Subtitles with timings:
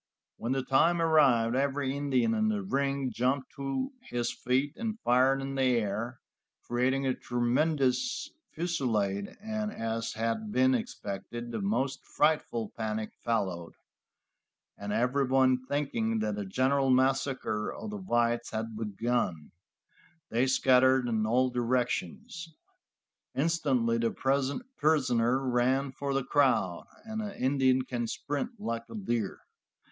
[0.37, 5.43] When the time arrived every Indian in the ring jumped to his feet and fired
[5.43, 6.21] in the air,
[6.65, 13.73] creating a tremendous fusilade, and as had been expected, the most frightful panic followed,
[14.75, 19.51] and everyone thinking that a general massacre of the whites had begun,
[20.31, 22.55] they scattered in all directions.
[23.35, 24.09] Instantly the
[24.77, 29.41] prisoner ran for the crowd, and an Indian can sprint like a deer.